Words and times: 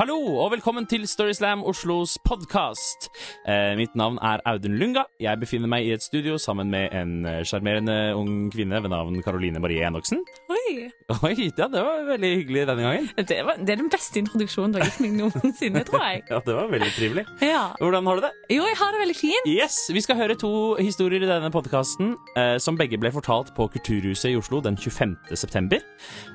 Hallo 0.00 0.16
og 0.40 0.54
velkommen 0.54 0.86
til 0.88 1.02
Storyslam 1.04 1.60
Oslos 1.68 2.14
podkast. 2.24 3.10
Eh, 3.44 3.74
mitt 3.76 3.92
navn 4.00 4.16
er 4.24 4.40
Audun 4.48 4.78
Lunga. 4.80 5.02
Jeg 5.20 5.36
befinner 5.42 5.68
meg 5.68 5.84
i 5.84 5.90
et 5.92 6.00
studio 6.00 6.38
sammen 6.40 6.70
med 6.72 6.94
en 6.96 7.26
eh, 7.28 7.42
sjarmerende 7.44 8.14
ung 8.16 8.48
kvinne 8.48 8.80
ved 8.80 8.88
navn 8.88 9.20
Karoline 9.20 9.60
Marie 9.60 9.84
Enoksen. 9.84 10.24
Oi! 10.70 10.90
Oi, 11.26 11.32
ja, 11.58 11.66
det 11.66 11.80
var 11.82 12.04
veldig 12.06 12.28
hyggelig 12.38 12.60
denne 12.68 12.84
gangen. 12.86 13.06
Det, 13.26 13.38
var, 13.46 13.56
det 13.58 13.72
er 13.74 13.80
den 13.80 13.88
beste 13.90 14.20
introduksjonen 14.20 14.72
du 14.74 14.78
har 14.78 14.86
gitt 14.86 15.00
meg 15.02 15.16
noensinne, 15.18 15.82
tror 15.88 16.04
jeg. 16.06 16.22
Ja, 16.30 16.38
det 16.46 16.54
var 16.54 16.68
veldig 16.70 16.90
trivelig. 16.94 17.24
Ja. 17.42 17.62
Hvordan 17.80 18.06
har 18.06 18.20
du 18.20 18.24
det? 18.28 18.30
Jo, 18.54 18.62
jeg 18.68 18.78
har 18.78 18.94
det 18.94 19.00
veldig 19.02 19.16
fint. 19.18 19.48
Yes, 19.50 19.78
Vi 19.94 20.02
skal 20.04 20.18
høre 20.20 20.36
to 20.38 20.50
historier 20.78 21.24
i 21.26 21.30
denne 21.30 21.50
podkasten 21.54 22.12
eh, 22.38 22.54
som 22.62 22.78
begge 22.78 22.98
ble 23.02 23.10
fortalt 23.14 23.50
på 23.56 23.66
Kulturhuset 23.74 24.30
i 24.30 24.36
Oslo 24.38 24.60
den 24.64 24.78
25. 24.78 25.16
september. 25.34 25.82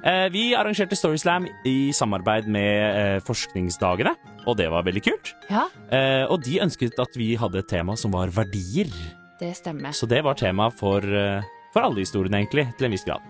Eh, 0.03 0.27
vi 0.35 0.49
arrangerte 0.57 0.97
Storyslam 0.99 1.47
i 1.65 1.75
samarbeid 1.95 2.49
med 2.51 2.81
eh, 2.99 3.19
Forskningsdagene, 3.25 4.15
og 4.45 4.57
det 4.59 4.67
var 4.73 4.85
veldig 4.87 5.05
kult. 5.07 5.33
Ja, 5.51 5.67
Eh, 5.95 6.25
og 6.33 6.41
de 6.43 6.57
ønsket 6.63 6.97
at 6.99 7.13
vi 7.15 7.35
hadde 7.39 7.59
et 7.61 7.67
tema 7.69 7.93
som 7.97 8.11
var 8.11 8.31
verdier. 8.33 8.89
det 9.39 9.51
stemmer. 9.59 9.93
Så 9.95 10.07
det 10.09 10.23
var 10.25 10.33
tema 10.35 10.67
for, 10.73 10.99
eh, 11.05 11.45
for 11.71 11.85
alle 11.85 12.01
historiene, 12.01 12.41
egentlig, 12.41 12.65
til 12.79 12.87
en 12.89 12.95
viss 12.95 13.05
grad. 13.05 13.21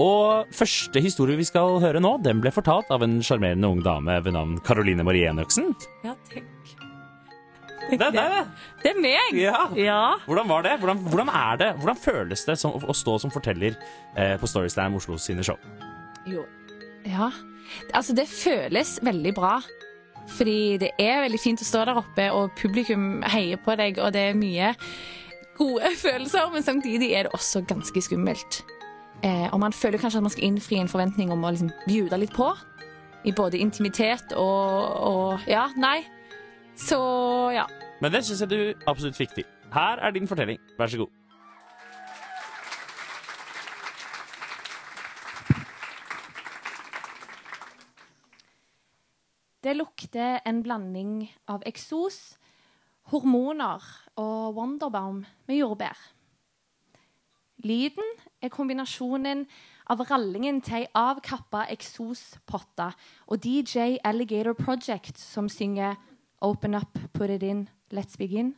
Og 0.00 0.50
første 0.54 1.00
historie 1.02 1.38
vi 1.38 1.46
skal 1.46 1.78
høre 1.82 2.00
nå, 2.02 2.16
den 2.24 2.40
ble 2.42 2.50
fortalt 2.54 2.90
av 2.94 3.04
en 3.06 3.20
sjarmerende 3.22 3.70
ung 3.70 3.82
dame 3.84 4.16
ved 4.24 4.34
navn 4.34 4.58
Caroline 4.66 5.06
Marie 5.06 5.28
Enøksen. 5.30 5.70
Ja, 6.06 6.16
tenk. 6.30 6.50
Det 7.84 8.00
er 8.00 8.14
det! 8.16 8.42
Det 8.82 8.90
er 8.90 9.00
meg! 9.00 9.36
Ja. 9.38 9.58
Ja. 9.76 10.00
Hvordan 10.24 10.48
var 10.48 10.64
det? 10.64 10.78
Hvordan, 10.80 11.02
hvordan 11.04 11.28
er 11.28 11.58
det? 11.60 11.70
Hvordan 11.78 12.00
føles 12.00 12.44
det 12.48 12.56
som, 12.58 12.74
å 12.74 12.96
stå 12.96 13.18
som 13.22 13.32
forteller 13.34 13.76
eh, 14.16 14.34
på 14.40 14.48
Storyslam 14.50 14.96
Oslo 14.98 15.18
sine 15.20 15.44
show? 15.46 15.60
Jo. 16.26 16.46
Ja. 17.04 17.28
Altså, 17.92 18.16
det 18.16 18.26
føles 18.32 18.96
veldig 19.04 19.34
bra. 19.36 19.58
Fordi 20.34 20.78
det 20.80 20.94
er 20.98 21.26
veldig 21.26 21.40
fint 21.40 21.60
å 21.60 21.68
stå 21.68 21.84
der 21.84 22.00
oppe, 22.00 22.30
og 22.32 22.54
publikum 22.56 23.20
heier 23.28 23.60
på 23.60 23.76
deg, 23.76 24.00
og 24.00 24.14
det 24.16 24.30
er 24.30 24.38
mye 24.38 24.72
gode 25.58 25.92
følelser, 26.04 26.48
men 26.54 26.64
samtidig 26.64 27.12
er 27.12 27.28
det 27.28 27.36
også 27.36 27.62
ganske 27.68 28.02
skummelt. 28.08 28.62
Eh, 29.24 29.48
og 29.52 29.60
man 29.60 29.72
føler 29.72 29.98
kanskje 29.98 30.18
at 30.20 30.22
man 30.22 30.32
skal 30.34 30.44
innfri 30.44 30.76
en 30.76 30.88
forventning 30.88 31.32
om 31.32 31.44
å 31.44 31.50
liksom 31.54 31.70
bjude 31.88 32.18
litt 32.20 32.34
på. 32.36 32.50
I 33.24 33.32
både 33.32 33.56
intimitet 33.58 34.34
og, 34.36 35.00
og 35.00 35.48
Ja, 35.48 35.70
nei. 35.80 36.02
Så 36.76 36.98
ja. 37.54 37.64
Men 38.02 38.12
det 38.12 38.24
syns 38.26 38.42
jeg 38.44 38.50
du 38.50 38.86
absolutt 38.90 39.16
fikk 39.16 39.32
til. 39.38 39.46
Her 39.72 40.02
er 40.04 40.12
din 40.12 40.28
fortelling. 40.28 40.58
Vær 40.78 40.92
så 40.92 41.00
god. 41.00 41.12
Det 49.64 49.72
lukter 49.78 50.42
en 50.44 50.60
blanding 50.60 51.30
av 51.48 51.64
eksos, 51.64 52.36
hormoner 53.08 53.80
og 54.20 54.58
Wonderbaum 54.58 55.22
med 55.48 55.56
jordbær. 55.56 55.96
Lyden 57.64 58.04
er 58.44 58.52
kombinasjonen 58.52 59.44
av 59.92 60.02
rallingen 60.08 60.60
til 60.64 60.82
ei 60.82 60.88
avkappa 60.96 61.66
eksospotte 61.72 62.90
og 63.28 63.40
DJ 63.44 63.98
Alligator 64.04 64.56
Project 64.58 65.20
som 65.20 65.48
synger 65.52 65.96
Open 66.44 66.74
up, 66.76 66.98
put 67.14 67.30
it 67.30 67.42
in, 67.42 67.68
let's 67.92 68.18
begin. 68.20 68.52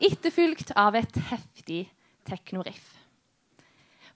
Etterfulgt 0.00 0.74
av 0.76 0.96
et 0.98 1.16
heftig 1.30 1.86
teknoriff. 2.28 2.98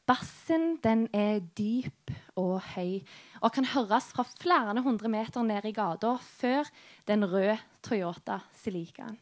Bassen 0.05 0.75
den 0.85 1.07
er 1.17 1.39
dyp 1.57 2.13
og 2.37 2.59
høy 2.75 3.01
og 3.41 3.55
kan 3.57 3.65
høres 3.73 4.11
fra 4.13 4.27
flere 4.29 4.83
hundre 4.85 5.09
meter 5.09 5.47
ned 5.47 5.65
i 5.65 5.73
gata 5.73 6.19
før 6.21 6.69
den 7.09 7.25
røde 7.25 7.57
Toyota 7.85 8.43
Celicaen. 8.61 9.17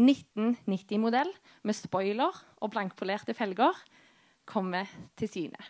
1990-modell 0.00 1.28
med 1.68 1.76
spoiler 1.76 2.32
og 2.64 2.72
blankpolerte 2.72 3.36
felger 3.36 3.76
kommer 4.48 4.90
til 5.18 5.30
syne. 5.30 5.68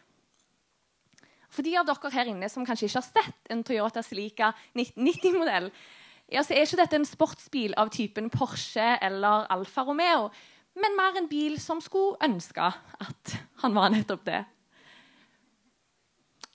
For 1.53 1.65
de 1.67 1.75
av 1.77 1.85
dere 1.89 2.13
her 2.15 2.31
inne 2.33 2.49
som 2.49 2.65
kanskje 2.65 2.89
ikke 2.89 3.01
har 3.03 3.09
sett 3.09 3.53
en 3.53 3.65
Toyota 3.67 4.03
Celica 4.05 4.53
1990-modell, 4.73 5.69
ja, 6.33 6.41
så 6.41 6.55
er 6.55 6.65
ikke 6.65 6.81
dette 6.81 6.97
en 6.97 7.09
sportsbil 7.09 7.75
av 7.77 7.91
typen 7.93 8.31
Porsche 8.33 8.95
eller 9.05 9.45
Alfa 9.53 9.85
Romeo, 9.85 10.31
men 10.81 10.97
mer 10.97 11.19
en 11.21 11.29
bil 11.29 11.59
som 11.61 11.83
skulle 11.85 12.17
ønske 12.25 12.65
at 12.73 13.35
han 13.61 13.77
var 13.77 13.93
nettopp 13.93 14.25
det. 14.25 14.41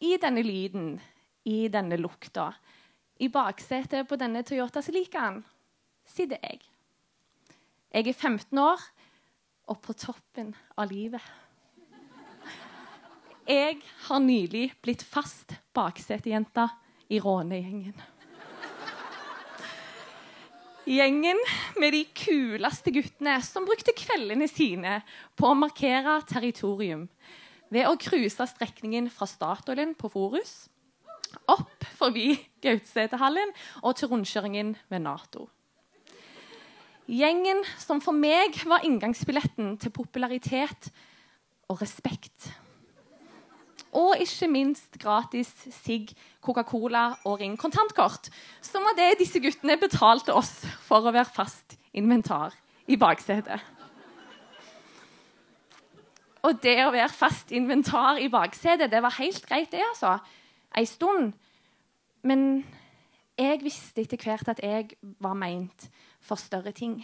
I 0.01 0.15
denne 0.21 0.41
lyden, 0.45 0.95
i 1.45 1.67
denne 1.73 1.99
lukta, 2.01 2.49
i 3.21 3.29
baksetet 3.33 4.09
på 4.09 4.17
denne 4.17 4.41
Toyota 4.45 4.81
Celicaen, 4.81 5.43
sitter 6.09 6.41
jeg. 6.41 6.61
Jeg 7.93 8.09
er 8.09 8.17
15 8.17 8.57
år 8.61 8.81
og 9.69 9.79
på 9.83 9.93
toppen 9.97 10.53
av 10.77 10.89
livet. 10.89 11.21
Jeg 13.47 13.79
har 14.09 14.19
nylig 14.19 14.73
blitt 14.83 15.05
fast 15.07 15.53
baksetejente 15.75 16.65
i 17.07 17.19
rånegjengen. 17.23 17.95
Gjengen 20.87 21.39
med 21.79 21.95
de 21.95 22.01
kuleste 22.15 22.91
guttene 22.95 23.37
som 23.43 23.67
brukte 23.67 23.95
kveldene 23.95 24.47
sine 24.51 25.01
på 25.39 25.47
å 25.47 25.55
markere 25.59 26.17
territorium 26.27 27.07
ved 27.71 27.87
å 27.87 27.95
cruise 27.99 28.47
strekningen 28.51 29.07
fra 29.11 29.27
Statoilen 29.27 29.95
på 29.99 30.11
Forus 30.11 30.67
opp 31.51 31.87
forbi 31.99 32.33
Gautsetehallen 32.63 33.51
og 33.81 33.97
til 33.99 34.11
rundkjøringen 34.11 34.75
ved 34.91 35.03
Nato. 35.03 35.47
Gjengen 37.07 37.63
som 37.79 38.03
for 38.03 38.15
meg 38.15 38.59
var 38.67 38.83
inngangsbilletten 38.83 39.75
til 39.79 39.95
popularitet 39.95 40.91
og 41.71 41.79
respekt. 41.83 42.51
Og 43.95 44.17
ikke 44.19 44.49
minst 44.51 44.97
gratis 44.99 45.49
sigg, 45.83 46.11
Coca-Cola 46.43 47.09
og 47.25 47.39
Ring 47.39 47.55
kontantkort. 47.59 48.29
Som 48.61 48.83
var 48.87 48.97
det 48.97 49.19
disse 49.21 49.39
guttene 49.43 49.77
betalte 49.79 50.35
oss 50.35 50.59
for 50.87 51.07
å 51.07 51.13
være 51.15 51.31
fast 51.33 51.77
inventar 51.95 52.55
i 52.87 52.97
baksetet. 52.99 53.63
Og 56.47 56.59
det 56.63 56.77
å 56.85 56.93
være 56.93 57.11
fast 57.11 57.51
inventar 57.55 58.21
i 58.23 58.29
baksetet, 58.31 58.91
det 58.91 59.01
var 59.03 59.17
helt 59.17 59.43
greit, 59.47 59.71
det, 59.71 59.83
altså. 59.83 60.17
Ei 60.77 60.85
stund. 60.87 61.33
Men 62.23 62.63
jeg 63.37 63.61
visste 63.63 64.03
etter 64.03 64.21
hvert 64.21 64.51
at 64.51 64.61
jeg 64.63 64.95
var 65.23 65.35
meint 65.37 65.89
for 66.23 66.39
større 66.39 66.71
ting. 66.75 67.01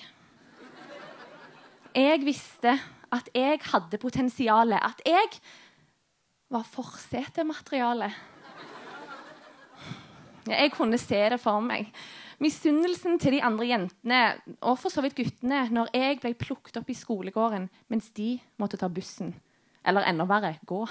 Jeg 1.94 2.24
visste 2.26 2.78
at 3.14 3.30
jeg 3.36 3.60
hadde 3.70 4.00
potensialet. 4.02 4.80
At 4.82 5.02
jeg 5.06 5.30
var 6.54 6.68
forsetemateriale. 6.70 8.12
Jeg 10.44 10.74
kunne 10.76 11.00
se 11.00 11.20
det 11.32 11.40
for 11.40 11.64
meg. 11.64 11.90
Misunnelsen 12.44 13.16
til 13.22 13.38
de 13.38 13.44
andre 13.46 13.68
jentene 13.70 14.22
og 14.60 14.76
for 14.82 14.92
så 14.92 15.04
vidt 15.06 15.16
guttene 15.16 15.62
når 15.72 15.94
jeg 15.96 16.20
ble 16.24 16.34
plukket 16.36 16.80
opp 16.82 16.90
i 16.92 16.98
skolegården 16.98 17.70
mens 17.92 18.10
de 18.18 18.36
måtte 18.60 18.80
ta 18.82 18.90
bussen. 18.92 19.32
Eller 19.88 20.08
enda 20.10 20.28
verre 20.28 20.58
gå. 20.68 20.84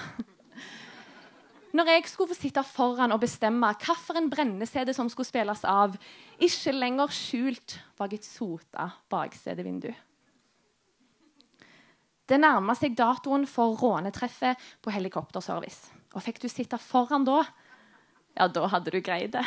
Når 1.73 1.89
jeg 1.89 2.03
skulle 2.05 2.29
få 2.29 2.37
sitte 2.37 2.61
foran 2.69 3.13
og 3.15 3.21
bestemme 3.23 3.71
hvilken 3.81 4.29
brennesede 4.29 4.93
som 4.93 5.07
skulle 5.09 5.29
spilles 5.29 5.63
av, 5.65 5.95
ikke 6.37 6.73
lenger 6.75 7.13
skjult 7.13 7.79
bak 7.97 8.13
et 8.13 8.27
sota 8.27 8.91
baksetevindu. 9.09 9.89
Det 12.33 12.39
nærma 12.41 12.73
seg 12.73 12.95
datoen 12.97 13.43
for 13.45 13.75
rånetreffet 13.77 14.57
på 14.81 14.93
helikopterservice. 14.95 15.91
Og 16.17 16.23
fikk 16.25 16.39
du 16.41 16.47
sitte 16.49 16.79
foran 16.81 17.27
da, 17.27 17.43
ja, 18.33 18.47
da 18.49 18.65
hadde 18.73 18.89
du 18.89 18.97
greid 19.05 19.35
det. 19.35 19.43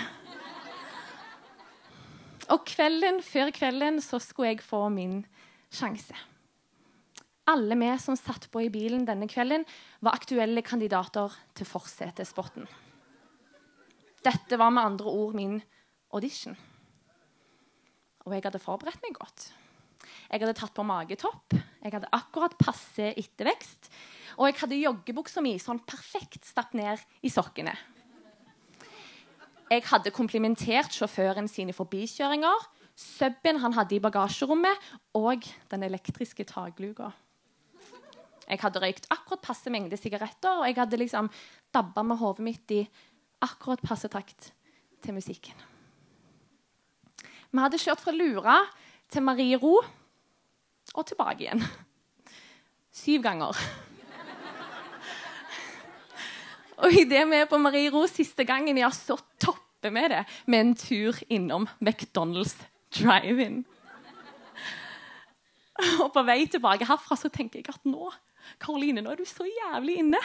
Og 2.54 2.62
kvelden 2.70 3.18
før 3.26 3.50
kvelden 3.50 3.98
så 4.04 4.20
skulle 4.22 4.52
jeg 4.52 4.62
få 4.62 4.84
min 4.94 5.18
sjanse. 5.74 6.14
Alle 7.50 7.74
vi 7.78 7.90
som 7.98 8.14
satt 8.18 8.46
på 8.54 8.62
i 8.62 8.70
bilen 8.70 9.02
denne 9.06 9.26
kvelden, 9.30 9.66
var 9.98 10.14
aktuelle 10.14 10.62
kandidater 10.62 11.34
til 11.58 11.66
forsetespotten. 11.66 12.70
Dette 14.22 14.62
var 14.62 14.70
med 14.70 14.92
andre 14.92 15.10
ord 15.10 15.34
min 15.34 15.58
audition. 16.14 16.54
Og 18.26 18.34
jeg 18.34 18.46
hadde 18.46 18.62
forberedt 18.62 19.02
meg 19.02 19.18
godt. 19.18 19.50
Jeg 20.26 20.42
hadde 20.42 20.56
tatt 20.58 20.74
på 20.74 20.84
magetopp, 20.86 21.54
jeg 21.54 21.94
hadde 21.94 22.10
akkurat 22.14 22.54
passe 22.58 23.12
ettervekst, 23.14 23.90
og 24.36 24.48
jeg 24.48 24.58
hadde 24.60 24.80
joggebuksa 24.80 25.42
mi 25.44 25.54
sånn 25.62 25.78
perfekt 25.86 26.48
stapp 26.48 26.74
ned 26.76 27.02
i 27.22 27.30
sokkene. 27.30 27.74
Jeg 29.70 29.82
hadde 29.88 30.14
komplimentert 30.14 30.94
sjåføren 30.94 31.48
sine 31.50 31.74
forbikjøringer, 31.74 32.66
suben 32.96 33.60
han 33.62 33.74
hadde 33.76 33.96
i 33.96 34.02
bagasjerommet, 34.02 34.90
og 35.18 35.46
den 35.70 35.86
elektriske 35.86 36.46
takluka. 36.48 37.12
Jeg 38.46 38.62
hadde 38.62 38.82
røykt 38.82 39.08
akkurat 39.10 39.42
passe 39.42 39.70
mengde 39.74 39.98
sigaretter, 39.98 40.60
og 40.60 40.68
jeg 40.68 40.78
hadde 40.78 41.00
liksom 41.00 41.30
dabba 41.74 42.04
med 42.06 42.20
hodet 42.20 42.46
mitt 42.46 42.74
i 42.74 42.84
akkurat 43.42 43.82
passe 43.82 44.10
takt 44.10 44.52
til 45.02 45.16
musikken. 45.16 45.54
Vi 47.50 47.62
hadde 47.62 47.80
kjørt 47.80 48.02
fra 48.02 48.14
Lura 48.14 48.58
til 49.10 49.24
Mariero 49.26 49.80
og 50.94 51.06
tilbake 51.08 51.46
igjen. 51.46 51.62
Syv 52.94 53.22
ganger. 53.24 53.58
Og 56.76 56.92
idet 56.92 57.24
vi 57.30 57.38
er 57.40 57.48
på 57.48 57.58
Marie 57.58 57.88
Mariero 57.88 58.06
siste 58.10 58.44
gangen, 58.44 58.76
ja, 58.78 58.90
så 58.92 59.16
topper 59.40 59.92
vi 59.92 60.08
det 60.12 60.24
med 60.46 60.60
en 60.60 60.74
tur 60.76 61.16
innom 61.32 61.68
McDonald's 61.80 62.56
drive-in. 62.92 63.64
Og 66.02 66.12
på 66.12 66.22
vei 66.24 66.46
tilbake 66.48 66.88
herfra 66.88 67.16
så 67.20 67.28
tenker 67.32 67.60
jeg 67.60 67.72
at 67.72 67.88
nå 67.88 68.10
Karoline, 68.62 69.02
nå 69.02 69.12
er 69.12 69.20
du 69.20 69.26
så 69.28 69.44
jævlig 69.48 69.98
inne. 70.04 70.20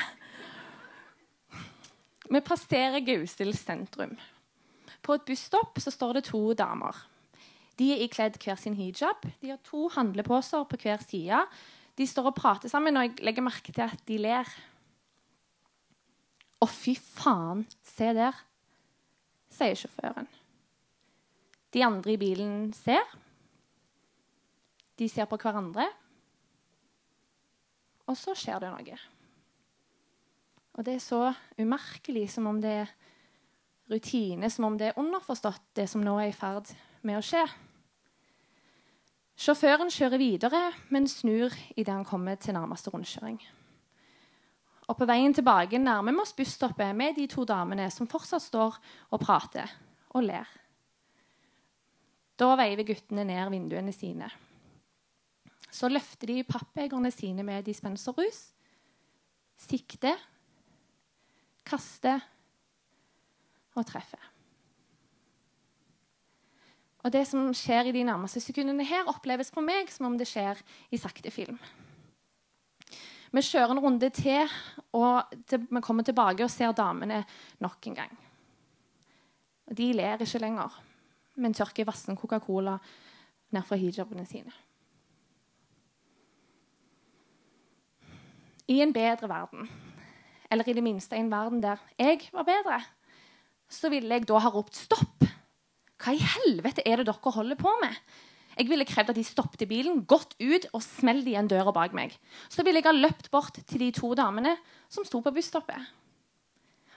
Vi 2.31 2.39
passerer 2.45 3.01
Gausel 3.03 3.55
sentrum. 3.57 4.13
På 5.01 5.17
et 5.17 5.25
busstopp 5.27 5.79
så 5.81 5.91
står 5.91 6.19
det 6.19 6.27
to 6.29 6.53
damer. 6.53 6.95
De 7.79 7.91
er 7.93 8.03
ikledd 8.05 8.39
hver 8.41 8.59
sin 8.59 8.75
hijab. 8.77 9.23
De 9.41 9.53
har 9.53 9.61
to 9.67 9.87
handleposer 9.95 10.65
på 10.69 10.79
hver 10.83 11.01
side. 11.05 11.39
De 11.97 12.07
står 12.07 12.31
og 12.31 12.37
prater 12.37 12.71
sammen, 12.71 12.97
og 12.97 13.07
jeg 13.07 13.25
legger 13.25 13.45
merke 13.45 13.73
til 13.73 13.85
at 13.85 14.03
de 14.07 14.19
ler. 14.21 14.51
Å, 16.61 16.67
fy 16.69 16.93
faen, 16.95 17.65
se 17.85 18.11
der, 18.15 18.37
sier 19.51 19.79
sjåføren. 19.79 20.29
De 21.71 21.83
andre 21.85 22.13
i 22.13 22.19
bilen 22.19 22.71
ser. 22.75 23.05
De 24.99 25.07
ser 25.09 25.27
på 25.29 25.39
hverandre. 25.41 25.87
Og 28.11 28.17
så 28.19 28.35
skjer 28.37 28.59
det 28.61 28.71
noe. 28.73 28.99
Og 30.75 30.85
det 30.87 30.97
er 30.97 31.03
så 31.03 31.21
umerkelig, 31.59 32.27
som 32.33 32.47
om 32.51 32.59
det 32.63 32.75
er 32.83 32.91
rutine, 33.91 34.49
som 34.49 34.65
om 34.69 34.77
det 34.79 34.91
er 34.91 34.99
underforstått, 34.99 35.73
det 35.75 35.87
som 35.91 36.03
nå 36.03 36.17
er 36.21 36.31
i 36.31 36.35
ferd 36.35 36.71
med 37.07 37.19
å 37.19 37.25
skje. 37.25 37.43
Sjåføren 39.41 39.89
kjører 39.89 40.21
videre, 40.21 40.61
men 40.93 41.07
snur 41.09 41.53
idet 41.73 41.93
han 41.93 42.05
kommer 42.05 42.37
til 42.37 42.55
nærmeste 42.55 42.93
rundkjøring. 42.93 43.39
Og 44.91 44.97
på 44.99 45.07
veien 45.07 45.33
tilbake 45.33 45.79
nærmer 45.79 46.13
vi 46.13 46.23
oss 46.23 46.35
busstoppet 46.35 46.95
med 46.97 47.15
de 47.15 47.27
to 47.31 47.45
damene 47.47 47.87
som 47.93 48.09
fortsatt 48.11 48.43
står 48.43 48.77
og 49.09 49.21
prater 49.23 49.71
og 50.11 50.25
ler. 50.27 50.49
Da 52.37 52.55
veiver 52.59 52.87
guttene 52.87 53.23
ned 53.27 53.53
vinduene 53.53 53.93
sine. 53.95 54.27
Så 55.71 55.87
løfter 55.87 56.27
de 56.27 56.43
pappegerne 56.43 57.11
sine 57.13 57.45
med 57.47 57.63
dispenserrus, 57.63 58.49
sikter, 59.61 60.19
kaster 61.63 62.19
og 63.75 63.85
treffer. 63.87 64.31
Og 67.01 67.13
det 67.13 67.23
som 67.27 67.49
skjer 67.57 67.89
i 67.89 67.93
de 67.95 68.03
nærmeste 68.05 68.41
sekundene 68.43 68.85
her, 68.85 69.07
oppleves 69.09 69.49
for 69.53 69.65
meg 69.65 69.89
som 69.89 70.11
om 70.11 70.17
det 70.19 70.27
skjer 70.29 70.59
i 70.93 70.99
sakte 71.01 71.31
film. 71.33 71.57
Vi 73.31 73.41
kjører 73.47 73.71
en 73.73 73.79
runde 73.79 74.09
til, 74.13 74.49
og 74.93 75.31
vi 75.49 75.81
kommer 75.81 76.03
tilbake 76.03 76.43
og 76.43 76.51
ser 76.51 76.75
damene 76.75 77.23
nok 77.63 77.87
en 77.87 77.95
gang. 77.95 78.17
De 79.71 79.87
ler 79.95 80.21
ikke 80.21 80.41
lenger, 80.43 80.75
men 81.39 81.55
tørker 81.55 81.87
vassen 81.87 82.19
Coca-Cola 82.19 82.75
ned 83.55 83.63
fra 83.63 83.79
hijabene 83.79 84.25
sine. 84.27 84.51
I 88.67 88.81
en 88.83 88.93
bedre 88.93 89.29
verden, 89.31 89.69
eller 90.51 90.67
i 90.67 90.75
det 90.75 90.83
minste 90.83 91.15
en 91.15 91.31
verden 91.31 91.63
der 91.63 91.79
jeg 91.97 92.27
var 92.35 92.43
bedre, 92.43 92.81
så 93.73 93.91
ville 93.91 94.17
jeg 94.17 94.27
da 94.29 94.41
ha 94.43 94.51
ropt 94.51 94.77
stopp. 94.77 95.25
Hva 96.01 96.13
i 96.15 96.21
helvete 96.21 96.83
er 96.87 97.01
det 97.01 97.09
dere 97.09 97.33
holder 97.35 97.59
på 97.59 97.71
med? 97.81 97.95
Jeg 98.57 98.67
ville 98.67 98.85
krevd 98.85 99.13
at 99.13 99.17
de 99.17 99.23
stoppet 99.25 99.63
bilen, 99.69 100.03
gått 100.05 100.35
ut 100.41 100.67
og 100.73 100.83
smelt 100.83 101.27
igjen 101.29 101.47
døra 101.49 101.71
bak 101.73 101.95
meg. 101.95 102.13
Så 102.51 102.65
ville 102.67 102.81
jeg 102.81 102.89
ha 102.89 102.93
løpt 102.93 103.31
bort 103.31 103.57
til 103.63 103.81
de 103.85 103.91
to 103.95 104.11
damene 104.17 104.57
som 104.91 105.07
sto 105.07 105.21
på 105.23 105.33
busstoppet. 105.33 105.79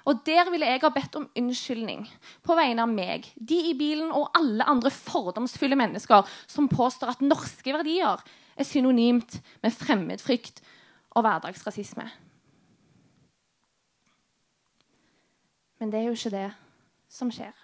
Og 0.04 0.20
der 0.26 0.50
ville 0.52 0.68
jeg 0.68 0.82
ha 0.82 0.90
bedt 0.92 1.14
om 1.16 1.28
unnskyldning 1.38 2.02
på 2.44 2.56
vegne 2.58 2.84
av 2.84 2.90
meg, 2.92 3.30
de 3.36 3.56
i 3.70 3.76
bilen 3.78 4.10
og 4.12 4.34
alle 4.36 4.66
andre 4.68 4.92
fordomsfulle 4.92 5.78
mennesker 5.80 6.28
som 6.44 6.68
påstår 6.68 7.14
at 7.14 7.24
norske 7.24 7.72
verdier 7.72 8.20
er 8.54 8.68
synonymt 8.68 9.38
med 9.64 9.72
fremmedfrykt 9.72 10.60
og 11.14 11.24
hverdagsrasisme. 11.24 12.04
Men 15.80 15.90
det 15.92 16.02
er 16.02 16.06
jo 16.10 16.18
ikke 16.18 16.34
det 16.34 16.44
som 17.14 17.30
skjer. 17.32 17.54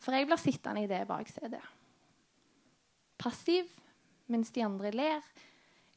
For 0.00 0.16
jeg 0.16 0.28
blir 0.28 0.40
sittende 0.40 0.84
i 0.84 0.88
det 0.90 1.02
baksetet. 1.08 1.64
Passiv 3.20 3.68
mens 4.30 4.52
de 4.54 4.62
andre 4.64 4.92
ler, 4.94 5.24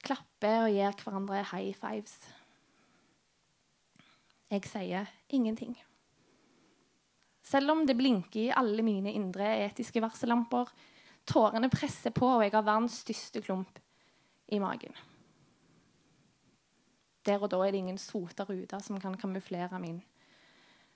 klapper 0.04 0.66
og 0.66 0.74
gir 0.74 0.96
hverandre 1.00 1.44
high 1.54 1.76
fives. 1.78 2.18
Jeg 4.52 4.66
sier 4.70 5.10
ingenting. 5.34 5.78
Selv 7.44 7.74
om 7.74 7.84
det 7.88 7.96
blinker 7.98 8.40
i 8.42 8.52
alle 8.56 8.84
mine 8.86 9.14
indre 9.14 9.48
etiske 9.66 10.02
varsellamper, 10.04 10.70
tårene 11.30 11.70
presser 11.72 12.14
på, 12.16 12.28
og 12.28 12.44
jeg 12.44 12.54
har 12.56 12.66
verdens 12.66 13.00
største 13.06 13.42
klump 13.46 13.80
i 14.52 14.60
magen. 14.60 14.96
Der 17.24 17.40
og 17.40 17.52
da 17.54 17.62
er 17.64 17.72
det 17.72 17.84
ingen 17.84 18.02
sota 18.02 18.44
ruter 18.48 18.82
som 18.84 19.00
kan 19.00 19.16
kamuflere 19.20 19.80
min 19.80 20.02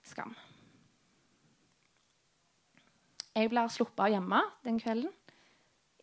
skam. 0.07 0.35
Jeg 3.37 3.51
blir 3.51 3.69
sluppet 3.69 4.07
av 4.07 4.13
hjemme 4.15 4.39
den 4.65 4.79
kvelden. 4.81 5.11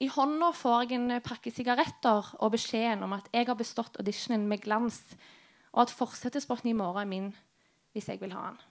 I 0.03 0.11
hånda 0.11 0.51
får 0.55 0.85
jeg 0.85 0.99
en 0.99 1.23
pakke 1.25 1.51
sigaretter 1.55 2.35
og 2.43 2.53
beskjeden 2.55 3.03
om 3.07 3.15
at 3.17 3.27
jeg 3.35 3.47
har 3.49 3.59
bestått 3.59 3.99
auditionen 3.99 4.47
med 4.51 4.63
glans, 4.63 5.01
og 5.75 5.87
at 5.87 5.95
forsettespotten 5.95 6.71
i 6.71 6.77
morgen 6.79 7.03
er 7.03 7.11
min 7.11 7.33
hvis 7.95 8.09
jeg 8.11 8.21
vil 8.23 8.35
ha 8.35 8.49
den. 8.51 8.63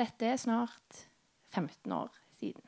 Dette 0.00 0.28
er 0.32 0.40
snart 0.40 1.02
15 1.52 1.92
år 1.92 2.12
siden. 2.40 2.64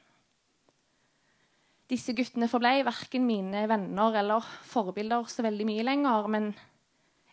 Disse 1.91 2.15
guttene 2.17 2.49
forblei 2.49 2.79
verken 2.85 3.27
mine 3.29 3.65
venner 3.69 4.21
eller 4.21 4.45
forbilder 4.69 5.29
så 5.29 5.45
veldig 5.45 5.67
mye 5.69 5.85
lenger, 5.85 6.29
men 6.33 6.53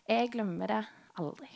jeg 0.08 0.32
glemmer 0.32 0.72
det 0.72 0.82
aldri. 1.20 1.48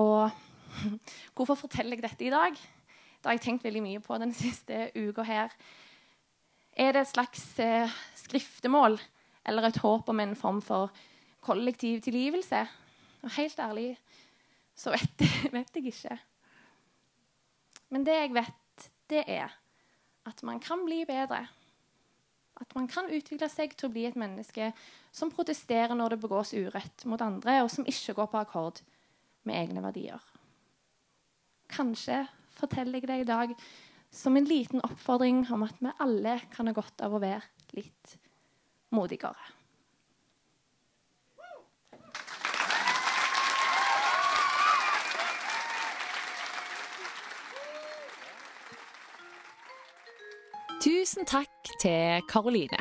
Og 0.00 0.30
Hvorfor 1.36 1.58
forteller 1.58 1.98
jeg 1.98 2.04
dette 2.06 2.24
i 2.26 2.32
dag? 2.32 2.56
Det 2.56 3.28
har 3.28 3.36
jeg 3.36 3.44
tenkt 3.44 3.64
veldig 3.66 3.82
mye 3.84 4.02
på 4.02 4.18
den 4.18 4.32
siste 4.34 4.88
uka 4.96 5.24
her. 5.26 5.52
Er 6.72 6.94
det 6.94 7.04
et 7.04 7.12
slags 7.12 7.44
eh, 7.60 7.96
skriftemål 8.16 8.96
eller 9.46 9.68
et 9.68 9.80
håp 9.82 10.08
om 10.08 10.20
en 10.22 10.34
form 10.38 10.62
for 10.64 10.92
kollektiv 11.44 12.00
tilgivelse? 12.02 12.64
Og 13.22 13.34
helt 13.36 13.58
ærlig 13.60 13.88
så 14.74 14.94
vet, 14.94 15.26
vet 15.56 15.76
jeg 15.76 15.92
ikke. 15.92 16.18
Men 17.92 18.06
det 18.08 18.16
jeg 18.16 18.34
vet, 18.34 18.88
det 19.12 19.24
er 19.28 19.52
at 20.26 20.42
man 20.46 20.60
kan 20.62 20.84
bli 20.86 21.02
bedre. 21.04 21.44
At 22.60 22.74
man 22.74 22.86
kan 22.88 23.10
utvikle 23.10 23.48
seg 23.50 23.74
til 23.76 23.88
å 23.88 23.92
bli 23.92 24.06
et 24.06 24.16
menneske 24.18 24.70
som 25.12 25.32
protesterer 25.34 25.94
når 25.98 26.14
det 26.14 26.22
begås 26.22 26.54
urett 26.54 27.04
mot 27.10 27.20
andre, 27.20 27.60
og 27.62 27.70
som 27.70 27.86
ikke 27.88 28.14
går 28.16 28.30
på 28.32 28.42
akkord 28.42 28.82
med 29.48 29.58
egne 29.58 29.82
verdier. 29.84 30.20
Kanskje 31.72 32.24
forteller 32.58 33.00
jeg 33.00 33.08
deg 33.08 33.24
i 33.24 33.30
dag 33.30 33.56
som 34.12 34.36
en 34.36 34.46
liten 34.48 34.82
oppfordring 34.84 35.46
om 35.54 35.64
at 35.64 35.80
vi 35.80 35.94
alle 36.04 36.36
kan 36.52 36.68
ha 36.68 36.76
godt 36.76 37.00
av 37.04 37.16
å 37.16 37.22
være 37.22 37.42
litt 37.76 38.16
modigere. 38.92 39.50
Tusen 50.82 51.22
takk 51.24 51.70
til 51.78 52.24
Karoline. 52.26 52.80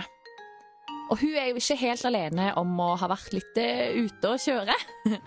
Og 1.11 1.19
hun 1.19 1.33
er 1.35 1.49
jo 1.49 1.59
ikke 1.59 1.75
helt 1.75 2.05
alene 2.07 2.45
om 2.55 2.69
å 2.79 2.93
ha 2.95 3.07
vært 3.11 3.33
litt 3.35 3.57
eh, 3.59 3.97
ute 3.99 4.29
å 4.31 4.37
kjøre. 4.39 4.75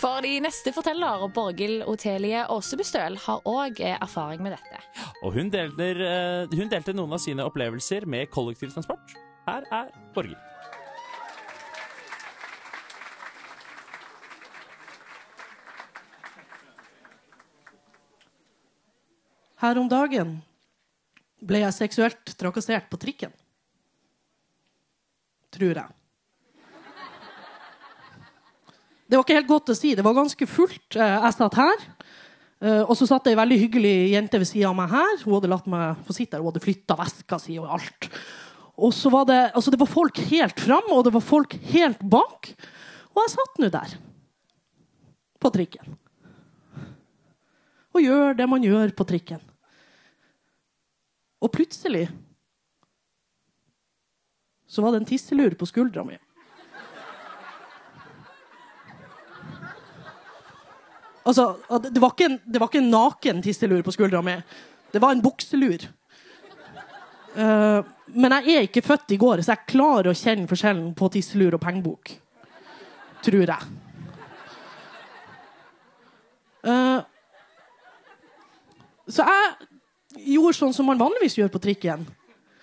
For 0.00 0.24
de 0.26 0.32
neste 0.42 0.72
forteller, 0.74 1.22
Borghild 1.34 1.84
Otelie 1.86 2.42
Aasebustøl, 2.42 3.20
har 3.22 3.46
òg 3.46 3.78
eh, 3.78 3.94
erfaring 4.02 4.42
med 4.42 4.56
dette. 4.56 4.82
Og 5.22 5.38
hun 5.38 5.52
deler, 5.54 6.02
eh, 6.02 6.58
hun 6.58 6.72
delte 6.72 6.96
noen 6.96 7.14
av 7.14 7.22
sine 7.22 7.46
opplevelser 7.46 8.08
med 8.10 8.26
kollektivtransport. 8.34 9.14
Her 9.46 9.70
er 9.70 9.94
Borghild. 10.16 10.42
Her 19.58 19.78
om 19.78 19.86
dagen 19.90 20.40
ble 21.46 21.62
jeg 21.62 21.74
seksuelt 21.74 22.38
trakassert 22.38 22.90
på 22.90 22.98
trikken 22.98 23.30
tror 25.54 25.80
jeg. 25.80 25.94
Det 29.08 29.16
var 29.16 29.24
ikke 29.24 29.38
helt 29.38 29.48
godt 29.48 29.70
å 29.72 29.76
si. 29.76 29.94
Det 29.96 30.04
var 30.04 30.16
ganske 30.18 30.48
fullt. 30.48 30.96
Eh, 30.96 31.14
jeg 31.14 31.36
satt 31.36 31.56
her. 31.56 31.86
Eh, 32.60 32.82
og 32.82 32.92
så 32.98 33.06
satt 33.08 33.24
det 33.24 33.32
ei 33.32 33.38
veldig 33.38 33.56
hyggelig 33.62 33.94
jente 34.12 34.40
ved 34.42 34.50
sida 34.50 34.68
av 34.68 34.76
meg 34.76 34.92
her. 34.92 35.14
Hun 35.22 35.38
hadde 35.38 35.50
latt 35.54 35.70
meg 35.70 36.02
få 36.04 36.16
sitte 36.16 36.36
her. 36.36 36.42
hun 36.44 36.50
hadde 36.50 36.64
flytta 36.64 36.98
veska 36.98 37.38
si 37.40 37.56
og 37.60 37.70
alt. 37.78 38.10
Og 38.78 38.92
så 38.94 39.10
var 39.10 39.24
det, 39.26 39.38
altså 39.56 39.72
det 39.72 39.80
var 39.80 39.90
folk 39.90 40.20
helt 40.28 40.60
fram, 40.60 40.92
og 40.94 41.06
det 41.06 41.14
var 41.16 41.24
folk 41.24 41.56
helt 41.72 42.02
bak. 42.04 42.52
Og 43.14 43.24
jeg 43.24 43.32
satt 43.32 43.58
nå 43.58 43.72
der. 43.72 43.96
På 45.40 45.50
trikken. 45.54 45.96
Og 47.96 48.04
gjør 48.04 48.36
det 48.38 48.46
man 48.50 48.62
gjør 48.62 48.92
på 48.94 49.06
trikken. 49.08 49.40
Og 51.42 51.50
plutselig 51.54 52.08
så 54.68 54.84
var 54.84 54.92
det 54.92 55.02
en 55.02 55.08
tisselur 55.08 55.54
på 55.56 55.66
skuldra 55.66 56.04
mi. 56.04 56.18
Altså, 61.28 61.56
det 61.92 62.00
var, 62.00 62.14
en, 62.24 62.38
det 62.44 62.60
var, 62.60 62.70
ikke 62.70 62.80
en, 62.80 62.90
naken 62.92 63.42
tisselur 63.44 63.82
på 63.84 63.92
skuldra 63.92 64.22
mi. 64.24 64.36
Det 64.92 65.00
var 65.02 65.12
en 65.12 65.24
bukselur. 65.24 65.84
Uh, 67.36 67.84
men 68.16 68.32
jeg 68.38 68.54
er 68.54 68.68
ikke 68.68 68.84
født 68.84 69.12
i 69.12 69.18
går, 69.20 69.42
så 69.44 69.52
jeg 69.52 69.68
klarer 69.68 70.08
å 70.08 70.16
kjenne 70.16 70.48
forskjellen 70.48 70.94
på 70.96 71.10
tisselur 71.12 71.58
og 71.58 71.62
pengebok. 71.62 72.14
Tror 73.24 73.44
jeg. 73.44 73.68
Uh, 76.64 77.00
så 79.08 79.24
jeg 79.28 80.32
gjorde 80.32 80.56
sånn 80.56 80.76
som 80.76 80.88
man 80.88 81.00
vanligvis 81.00 81.36
gjør 81.38 81.52
på 81.52 81.60
trikken. 81.68 82.08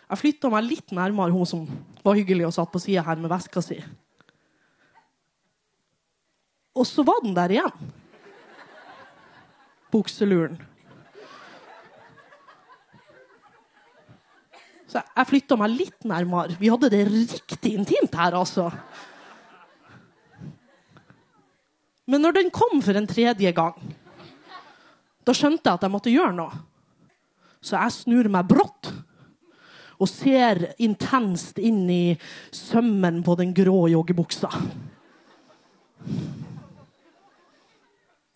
Jeg 0.05 0.21
flytta 0.21 0.49
meg 0.53 0.65
litt 0.65 0.93
nærmere 0.93 1.33
hun 1.33 1.49
som 1.49 1.69
var 2.05 2.17
hyggelig 2.17 2.45
og 2.47 2.53
satt 2.55 2.71
på 2.71 2.81
sida 2.81 3.03
her 3.05 3.19
med 3.21 3.31
veska 3.31 3.63
si. 3.65 3.79
Og 6.75 6.85
så 6.87 7.05
var 7.07 7.23
den 7.23 7.35
der 7.35 7.53
igjen 7.55 7.91
bukseluren. 9.95 10.57
Så 14.91 15.01
jeg 15.01 15.27
flytta 15.29 15.57
meg 15.59 15.73
litt 15.73 16.07
nærmere. 16.07 16.55
Vi 16.59 16.71
hadde 16.71 16.91
det 16.91 17.05
riktig 17.09 17.73
intimt 17.75 18.15
her, 18.15 18.35
altså. 18.37 18.69
Men 22.05 22.21
når 22.21 22.37
den 22.37 22.51
kom 22.53 22.83
for 22.85 22.95
en 22.95 23.07
tredje 23.09 23.51
gang, 23.55 23.79
da 25.25 25.33
skjønte 25.33 25.65
jeg 25.65 25.79
at 25.79 25.85
jeg 25.87 25.93
måtte 25.93 26.13
gjøre 26.13 26.35
noe. 26.37 26.63
Så 27.65 27.79
jeg 27.79 27.95
snur 27.95 28.29
meg 28.29 28.45
brått 28.47 28.84
og 29.95 30.09
ser 30.11 30.61
intenst 30.83 31.59
inn 31.59 31.85
i 31.91 32.03
sømmen 32.53 33.21
på 33.25 33.35
den 33.39 33.53
grå 33.55 33.85
joggebuksa. 33.93 34.51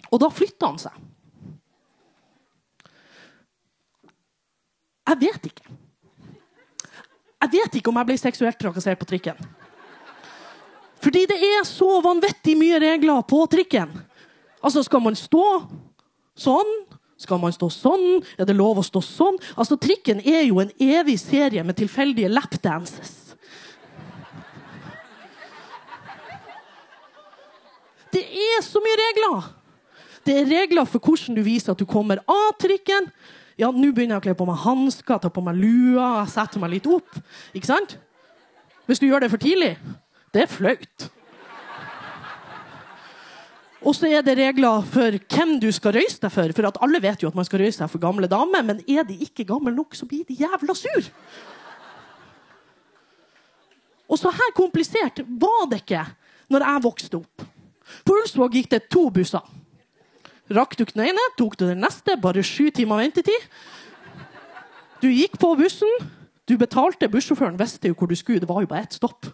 Og 0.10 0.22
da 0.22 0.30
flytta 0.34 0.72
han 0.72 0.82
seg. 0.82 1.06
Jeg 5.10 5.22
vet 5.24 5.48
ikke. 5.50 5.78
Jeg 7.40 7.52
vet 7.56 7.80
ikke 7.80 7.92
om 7.92 7.98
jeg 8.00 8.10
ble 8.10 8.18
seksuelt 8.20 8.60
trakassert 8.62 9.00
på 9.00 9.08
trikken. 9.10 9.40
Fordi 11.00 11.24
det 11.30 11.38
er 11.40 11.64
så 11.68 12.00
vanvittig 12.04 12.58
mye 12.60 12.80
regler 12.84 13.24
på 13.28 13.46
trikken. 13.52 13.94
Altså, 14.60 14.84
skal 14.84 15.02
man 15.02 15.16
stå 15.16 15.46
sånn? 16.40 16.74
Skal 17.20 17.40
man 17.42 17.52
stå 17.52 17.68
sånn? 17.74 18.22
Er 18.40 18.48
det 18.48 18.56
lov 18.56 18.80
å 18.80 18.86
stå 18.86 19.02
sånn? 19.04 19.40
Altså, 19.60 19.76
Trikken 19.80 20.22
er 20.24 20.46
jo 20.48 20.62
en 20.64 20.72
evig 20.80 21.18
serie 21.20 21.66
med 21.68 21.76
tilfeldige 21.80 22.32
lapdances. 22.32 23.18
Det 28.10 28.24
er 28.24 28.64
så 28.66 28.82
mye 28.82 29.00
regler! 29.04 29.52
Det 30.26 30.36
er 30.36 30.50
regler 30.50 30.88
for 30.88 31.02
hvordan 31.02 31.38
du 31.38 31.44
viser 31.46 31.74
at 31.74 31.80
du 31.80 31.88
kommer 31.90 32.20
av 32.30 32.52
trikken, 32.62 33.08
ja, 33.60 33.70
nå 33.72 33.90
begynner 33.92 34.16
jeg 34.16 34.22
å 34.22 34.26
kle 34.28 34.36
på 34.40 34.48
meg 34.48 34.62
hansker, 34.64 35.20
ta 35.20 35.32
på 35.34 35.44
meg 35.44 35.58
lua, 35.60 36.24
sette 36.32 36.62
meg 36.62 36.78
litt 36.78 36.88
opp. 36.88 37.18
Ikke 37.52 37.68
sant? 37.68 37.98
Hvis 38.88 39.02
du 39.02 39.08
gjør 39.10 39.26
det 39.26 39.32
for 39.34 39.42
tidlig, 39.42 39.74
det 40.36 40.46
er 40.46 40.52
flaut. 40.52 41.10
Og 43.80 43.96
så 43.96 44.10
er 44.12 44.24
det 44.26 44.36
regler 44.36 44.84
for 44.92 45.16
hvem 45.32 45.54
du 45.62 45.70
skal 45.72 45.96
røyse 45.96 46.20
deg 46.20 46.34
for. 46.34 46.52
For 46.56 46.68
at 46.68 46.80
alle 46.84 47.00
vet 47.04 47.22
jo 47.24 47.30
at 47.32 47.38
man 47.38 47.48
skal 47.48 47.64
røyse 47.64 47.80
seg 47.80 47.92
for 47.92 48.02
gamle 48.04 48.28
damer, 48.32 48.66
men 48.66 48.82
er 48.84 49.06
de 49.08 49.16
ikke 49.24 49.48
gamle 49.48 49.72
nok, 49.76 49.96
så 49.96 50.08
blir 50.10 50.26
de 50.28 50.36
jævla 50.42 50.76
sur. 50.76 51.08
Og 54.10 54.20
så 54.20 54.34
her 54.34 54.52
komplisert 54.58 55.22
var 55.40 55.70
det 55.72 55.84
ikke 55.84 56.04
når 56.50 56.66
jeg 56.66 56.84
vokste 56.84 57.22
opp. 57.22 57.48
På 58.06 58.18
Ulsvåg 58.18 58.58
gikk 58.58 58.72
det 58.74 58.88
to 58.92 59.08
busser. 59.14 59.46
Rakk 60.50 60.76
du 60.76 60.84
ikke 60.84 60.98
den 60.98 61.12
ene, 61.12 61.26
tok 61.38 61.56
du 61.60 61.68
den 61.70 61.84
neste. 61.84 62.18
Bare 62.22 62.44
sju 62.44 62.72
timer 62.74 63.04
ventetid. 63.04 63.48
Du 65.00 65.08
gikk 65.08 65.38
på 65.40 65.54
bussen. 65.56 66.10
Du 66.50 66.58
betalte. 66.58 67.10
Bussjåføren 67.10 67.60
visste 67.60 67.92
jo 67.92 67.96
hvor 67.98 68.10
du 68.10 68.18
skulle. 68.18 68.42
Det 68.42 68.50
var 68.50 68.66
jo 68.66 68.72
bare 68.72 68.88
ett 68.88 68.98
stopp. 68.98 69.30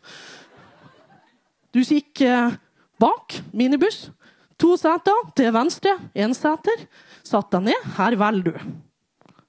Du 1.71 1.79
gikk 1.79 2.21
eh, 2.21 2.57
bak 2.99 3.39
minibuss. 3.55 4.09
To 4.61 4.77
seter 4.79 5.29
til 5.35 5.51
venstre, 5.51 5.97
én 6.15 6.33
seter. 6.35 6.85
Satt 7.25 7.51
deg 7.51 7.67
ned. 7.69 7.87
Her 7.97 8.15
velger 8.19 8.53
du. 8.53 8.75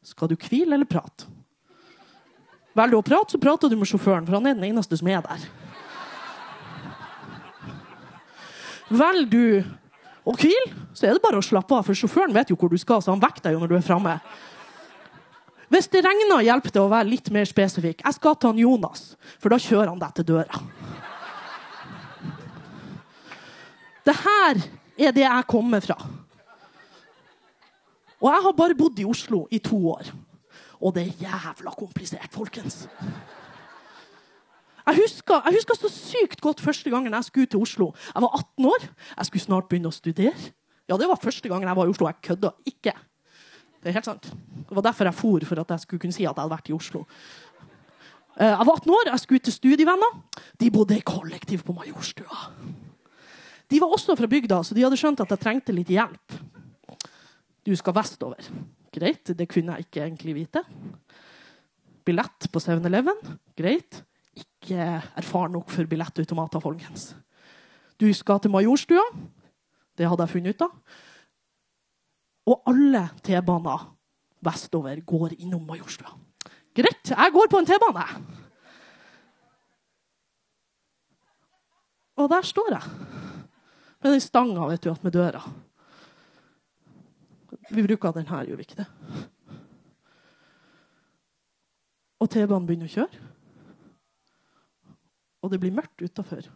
Skal 0.06 0.30
du 0.30 0.36
hvile 0.38 0.74
eller 0.74 0.88
prate? 0.88 1.28
Velger 2.76 2.92
du 2.92 2.98
å 2.98 3.06
prate, 3.06 3.32
så 3.32 3.40
prater 3.40 3.72
du 3.72 3.78
med 3.78 3.88
sjåføren, 3.88 4.26
for 4.26 4.36
han 4.36 4.50
er 4.50 4.56
den 4.58 4.66
eneste 4.68 4.98
som 4.98 5.08
er 5.08 5.22
der. 5.24 5.46
Velger 8.92 9.30
du 9.32 9.46
å 10.26 10.34
hvile, 10.36 10.74
så 10.94 11.08
er 11.08 11.16
det 11.16 11.24
bare 11.24 11.40
å 11.40 11.44
slappe 11.44 11.74
av, 11.74 11.86
for 11.86 11.96
sjåføren 11.96 12.34
vet 12.36 12.52
jo 12.52 12.58
hvor 12.60 12.70
du 12.70 12.76
skal, 12.78 13.00
så 13.02 13.14
han 13.14 13.22
vekker 13.22 13.46
deg 13.46 13.56
jo 13.56 13.62
når 13.62 13.72
du 13.72 13.76
er 13.78 13.86
framme. 13.86 14.18
Hvis 15.72 15.88
det 15.90 16.04
regner, 16.06 16.44
hjelper 16.46 16.74
det 16.74 16.82
å 16.82 16.90
være 16.90 17.10
litt 17.10 17.30
mer 17.34 17.48
spesifikk. 17.48 18.04
Jeg 18.04 18.18
skal 18.18 18.36
til 18.38 18.52
han 18.52 18.60
Jonas, 18.60 19.06
for 19.42 19.50
da 19.50 19.58
kjører 19.58 19.90
han 19.90 20.02
deg 20.02 20.18
til 20.18 20.28
døra. 20.34 20.60
Det 24.06 24.14
her 24.20 24.60
er 24.98 25.12
det 25.12 25.24
jeg 25.26 25.46
kommer 25.48 25.80
fra. 25.84 25.96
Og 28.20 28.30
jeg 28.32 28.42
har 28.46 28.54
bare 28.56 28.76
bodd 28.78 28.98
i 28.98 29.04
Oslo 29.04 29.44
i 29.52 29.58
to 29.60 29.76
år. 29.92 30.08
Og 30.80 30.94
det 30.96 31.02
er 31.06 31.26
jævla 31.26 31.72
komplisert, 31.76 32.32
folkens. 32.32 32.86
Jeg 34.86 35.00
husker, 35.00 35.42
jeg 35.44 35.56
husker, 35.58 35.74
så 35.74 35.90
sykt 35.90 36.40
godt 36.40 36.60
første 36.62 36.90
gangen 36.90 37.12
jeg 37.12 37.24
skulle 37.24 37.50
til 37.50 37.60
Oslo. 37.60 37.90
Jeg 38.14 38.22
var 38.22 38.38
18 38.38 38.66
år. 38.70 38.86
Jeg 39.18 39.26
skulle 39.26 39.42
snart 39.42 39.68
begynne 39.68 39.90
å 39.90 39.94
studere. 39.94 40.52
Ja, 40.88 40.96
Det 40.96 41.08
var 41.08 41.18
første 41.20 41.48
gangen 41.48 41.68
jeg 41.68 41.76
var 41.76 41.86
i 41.86 41.90
Oslo. 41.90 42.06
Jeg 42.06 42.22
kødda 42.22 42.52
ikke. 42.64 42.94
Det 43.82 43.90
er 43.90 43.98
helt 43.98 44.04
sant. 44.04 44.30
Det 44.68 44.76
var 44.76 44.82
derfor 44.82 45.04
jeg 45.04 45.14
for, 45.14 45.44
for 45.44 45.60
at 45.60 45.70
jeg 45.70 45.80
skulle 45.80 46.00
kunne 46.00 46.14
si 46.14 46.24
at 46.24 46.30
jeg 46.30 46.42
hadde 46.42 46.54
vært 46.54 46.70
i 46.70 46.76
Oslo. 46.76 47.04
Eh, 48.38 48.46
jeg 48.46 48.66
var 48.66 48.76
18 48.76 48.90
år, 48.90 49.10
jeg 49.10 49.20
skulle 49.20 49.40
til 49.40 49.52
studievenner. 49.52 50.18
De 50.60 50.70
bodde 50.70 50.96
i 50.96 51.04
kollektiv 51.04 51.62
på 51.66 51.72
Majorstua. 51.72 52.50
De 53.66 53.80
var 53.82 53.92
også 53.92 54.14
fra 54.18 54.28
bygda, 54.30 54.60
så 54.62 54.74
de 54.76 54.84
hadde 54.84 54.98
skjønt 54.98 55.20
at 55.24 55.32
jeg 55.34 55.42
trengte 55.42 55.74
litt 55.74 55.90
hjelp. 55.90 56.36
Du 57.66 57.72
skal 57.74 57.96
vestover. 57.96 58.50
Greit, 58.94 59.32
det 59.34 59.48
kunne 59.50 59.74
jeg 59.74 59.88
ikke 59.88 60.04
egentlig 60.04 60.36
vite. 60.36 60.62
Billett 62.06 62.46
på 62.52 62.62
7-Eleven. 62.62 63.18
Greit 63.58 64.04
ikke 64.36 64.78
erfaren 65.18 65.56
nok 65.56 65.72
for 65.72 65.88
billettautomater, 65.90 66.62
folkens. 66.62 67.10
Du 67.98 68.06
skal 68.14 68.40
til 68.40 68.52
Majorstua. 68.54 69.02
Det 69.96 70.06
hadde 70.06 70.26
jeg 70.26 70.34
funnet 70.36 70.54
ut 70.54 70.64
av. 70.68 70.78
Og 72.46 72.70
alle 72.70 73.02
T-baner 73.26 73.86
vestover 74.46 75.00
går 75.02 75.34
innom 75.40 75.64
Majorstua. 75.66 76.12
Greit, 76.76 77.10
jeg 77.10 77.32
går 77.34 77.50
på 77.50 77.58
en 77.58 77.66
T-bane. 77.66 78.06
Og 82.16 82.28
der 82.30 82.46
står 82.46 82.76
jeg. 82.76 83.25
Med 84.06 84.14
den 84.14 84.22
stanga 84.22 84.68
vet 84.70 84.84
du, 84.86 84.92
med 85.02 85.16
døra. 85.16 85.40
Vi 87.74 87.82
bruker 87.82 88.14
den 88.14 88.28
her, 88.30 88.46
gjør 88.46 88.60
vi 88.60 88.66
ikke 88.68 88.84
det? 88.84 88.86
Og 92.22 92.30
T-banen 92.30 92.68
begynner 92.68 92.86
å 92.86 92.94
kjøre 92.94 93.26
og 95.46 95.52
det 95.52 95.60
blir 95.62 95.74
mørkt 95.74 96.02
utafor. 96.02 96.48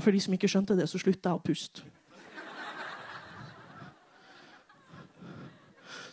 For 0.00 0.14
de 0.14 0.20
som 0.22 0.34
ikke 0.36 0.50
skjønte 0.50 0.76
det, 0.78 0.88
så 0.90 1.00
slutta 1.00 1.32
jeg 1.32 1.38
å 1.38 1.44
puste. 1.44 1.84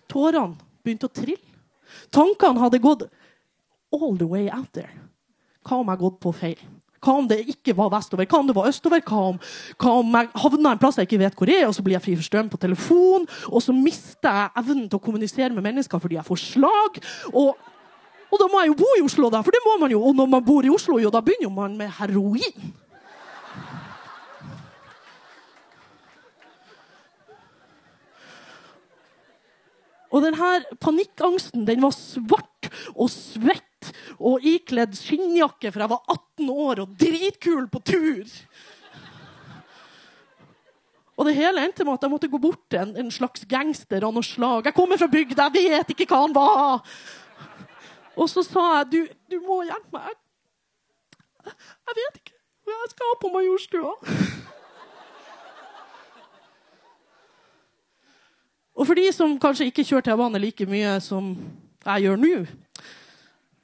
Tårene 0.08 0.56
begynte 0.84 1.10
å 1.10 1.13
trille. 1.13 1.44
Tankene 2.13 2.62
hadde 2.62 2.79
gått 2.84 3.08
all 3.91 4.17
the 4.20 4.27
way 4.27 4.48
out 4.51 4.72
there. 4.75 4.91
Hva 5.67 5.82
om 5.82 5.89
jeg 5.91 6.01
gått 6.01 6.20
på 6.24 6.34
feil? 6.36 6.60
Hva 7.03 7.13
om 7.22 7.27
det 7.29 7.38
ikke 7.51 7.75
var 7.77 7.91
vestover? 7.94 8.25
Hva 8.25 8.39
om 8.41 8.50
det 8.50 8.56
var 8.58 8.70
østover? 8.72 9.03
Hva 9.06 9.24
om, 9.32 9.39
hva 9.77 9.94
om 10.00 10.15
jeg 10.17 10.29
havna 10.44 10.74
en 10.74 10.82
plass 10.82 10.98
jeg 10.98 11.10
ikke 11.10 11.22
vet 11.22 11.38
hvor 11.38 11.51
er, 11.51 11.65
og 11.67 11.75
så 11.75 11.86
blir 11.86 11.98
jeg 11.98 12.06
fri 12.08 12.15
for 12.17 12.27
strøm 12.27 12.50
på 12.51 12.60
telefon, 12.62 13.27
og 13.51 13.63
så 13.63 13.75
mister 13.75 14.41
jeg 14.41 14.63
evnen 14.63 14.88
til 14.88 15.00
å 15.00 15.03
kommunisere 15.03 15.53
med 15.56 15.65
mennesker 15.67 16.01
fordi 16.01 16.17
jeg 16.17 16.27
får 16.27 16.41
slag? 16.41 17.00
Og, 17.34 17.53
og 18.32 18.41
da 18.41 18.50
må 18.51 18.63
jeg 18.63 18.74
jo 18.74 18.79
bo 18.82 18.89
i 18.98 19.06
Oslo, 19.06 19.29
da, 19.34 19.44
for 19.46 19.56
det 19.56 19.63
må 19.67 19.77
man 19.84 19.94
jo. 19.94 20.01
Og 20.10 20.17
når 20.17 20.34
man 20.34 20.46
bor 20.48 20.65
i 20.65 20.74
Oslo, 20.74 20.98
jo, 21.03 21.13
da 21.13 21.22
begynner 21.24 21.53
man 21.53 21.77
med 21.79 21.94
heroin. 22.00 22.74
Og 30.18 30.24
denne 30.26 30.78
panikkangsten 30.82 31.68
den 31.68 31.84
var 31.86 31.94
svart 31.94 32.70
og 32.96 33.12
svett 33.14 33.92
og 34.18 34.42
ikledd 34.42 34.96
skinnjakke, 34.98 35.70
for 35.70 35.84
jeg 35.84 35.92
var 35.92 36.10
18 36.10 36.50
år 36.50 36.82
og 36.82 36.96
dritkul 36.98 37.68
på 37.70 37.82
tur. 37.86 38.32
Og 41.18 41.26
det 41.26 41.36
hele 41.38 41.64
endte 41.66 41.86
med 41.86 41.98
at 41.98 42.06
jeg 42.06 42.14
måtte 42.14 42.30
gå 42.30 42.40
bort 42.42 42.64
til 42.70 42.82
en, 42.82 42.96
en 42.98 43.14
slags 43.14 43.46
gangster 43.50 44.06
av 44.06 44.14
noe 44.14 44.26
slag. 44.26 44.68
Jeg 44.70 44.78
kommer 44.78 45.02
fra 45.02 45.10
bygda, 45.10 45.50
jeg 45.54 45.74
vet 45.74 45.94
ikke 45.94 46.10
hva 46.10 46.24
han 46.26 46.36
var. 46.36 46.98
Og 48.18 48.30
så 48.30 48.42
sa 48.46 48.66
jeg 48.80 48.90
du, 48.94 49.00
du 49.30 49.38
må 49.46 49.64
hjelpe 49.66 49.98
meg. 49.98 50.18
Jeg, 51.46 51.58
jeg 51.90 52.00
vet 52.02 52.22
ikke. 52.22 52.36
Jeg 52.68 52.92
skal 52.94 53.20
på 53.22 53.32
Majorstua. 53.34 53.94
Og 58.77 58.86
for 58.86 58.98
de 58.98 59.07
som 59.13 59.34
kanskje 59.41 59.72
ikke 59.72 59.86
kjører 59.88 60.05
T-bane 60.05 60.39
like 60.41 60.67
mye 60.69 60.98
som 61.01 61.31
jeg 61.81 62.03
gjør 62.05 62.19
nå 62.22 62.34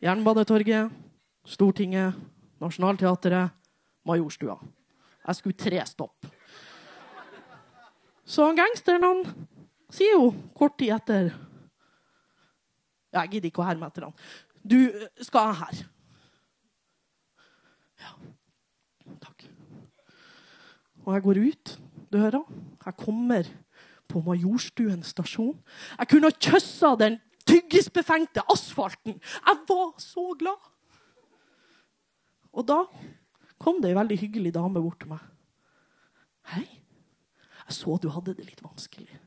Jernbanetorget, 0.04 0.92
Stortinget, 1.48 2.18
Nationaltheatret, 2.60 3.54
Majorstua. 4.04 4.58
Jeg 5.28 5.36
skulle 5.38 5.60
tre 5.60 5.86
stopp. 5.88 6.28
Så 8.26 8.50
gangsteren 8.58 9.06
han 9.06 9.22
sier 9.94 10.18
jo 10.18 10.34
kort 10.58 10.76
tid 10.80 10.92
etter 10.98 11.32
Jeg 13.14 13.30
gidder 13.30 13.52
ikke 13.52 13.62
å 13.62 13.68
herme 13.68 13.88
etter 13.88 14.08
han. 14.08 14.16
Du 14.66 14.80
skal 15.22 15.54
her. 15.60 15.82
Ja. 18.02 18.16
Takk. 19.22 19.46
Og 21.06 21.14
jeg 21.14 21.26
går 21.28 21.42
ut 21.44 21.76
døra. 22.12 22.42
Jeg 22.84 22.98
kommer 22.98 23.52
på 24.14 24.22
Majorstuen 24.26 25.02
stasjon. 25.06 25.58
Jeg 25.98 26.12
kunne 26.12 26.30
ha 26.30 26.38
kyssa 26.38 26.94
den 27.00 27.18
tyggisbefengte 27.50 28.46
asfalten. 28.52 29.18
Jeg 29.20 29.60
var 29.70 29.92
så 30.02 30.30
glad. 30.40 30.70
Og 32.54 32.68
da 32.70 32.84
kom 33.62 33.82
det 33.82 33.92
ei 33.92 33.98
veldig 33.98 34.20
hyggelig 34.22 34.54
dame 34.56 34.82
bort 34.82 35.02
til 35.02 35.14
meg. 35.16 35.24
Hei. 36.54 36.68
Jeg 37.64 37.78
så 37.80 37.98
du 37.98 38.10
hadde 38.12 38.36
det 38.38 38.46
litt 38.46 38.62
vanskelig. 38.64 39.20